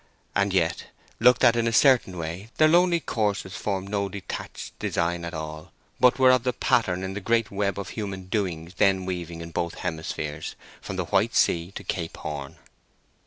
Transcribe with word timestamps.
And 0.33 0.51
yet, 0.51 0.85
looked 1.19 1.43
at 1.43 1.55
in 1.55 1.67
a 1.67 1.71
certain 1.71 2.17
way, 2.17 2.49
their 2.57 2.67
lonely 2.67 2.99
courses 2.99 3.55
formed 3.55 3.87
no 3.87 4.09
detached 4.09 4.71
design 4.79 5.23
at 5.23 5.35
all, 5.35 5.71
but 5.99 6.17
were 6.17 6.29
part 6.29 6.39
of 6.39 6.43
the 6.43 6.53
pattern 6.53 7.03
in 7.03 7.13
the 7.13 7.19
great 7.21 7.51
web 7.51 7.77
of 7.77 7.89
human 7.89 8.23
doings 8.25 8.73
then 8.79 9.05
weaving 9.05 9.41
in 9.41 9.51
both 9.51 9.75
hemispheres, 9.75 10.55
from 10.81 10.95
the 10.95 11.05
White 11.05 11.35
Sea 11.35 11.69
to 11.75 11.83
Cape 11.83 12.17
Horn. 12.17 12.55